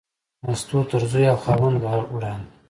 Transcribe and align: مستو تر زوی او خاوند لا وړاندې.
مستو 0.45 0.79
تر 0.89 1.01
زوی 1.11 1.25
او 1.31 1.37
خاوند 1.43 1.77
لا 1.83 1.93
وړاندې. 2.15 2.47